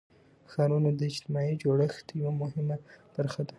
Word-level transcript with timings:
ښارونه 0.51 0.89
د 0.95 1.01
اجتماعي 1.11 1.53
جوړښت 1.63 2.07
یوه 2.19 2.31
مهمه 2.41 2.77
برخه 3.15 3.41
ده. 3.45 3.49